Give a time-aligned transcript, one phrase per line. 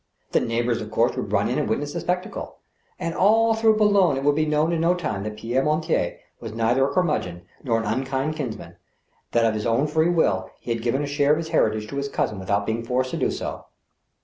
[0.31, 2.57] The neighbors, of course, would run in and witness the spectacle;
[2.97, 6.53] and all through Boulogne it would be known in no time that Pierre Mortier was
[6.53, 8.77] neither a curmudgeon nor an unkind kinsman;
[9.33, 11.97] that of his own free will he had given a share of his heritage to
[11.97, 13.65] his cousin without being forced to do so.